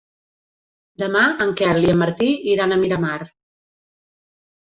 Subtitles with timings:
[1.01, 3.19] Demà en Quel i en Martí iran a Miramar.